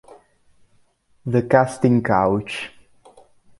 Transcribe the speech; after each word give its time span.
The 1.29 1.43
Casting 1.47 2.01
Couch 2.01 2.71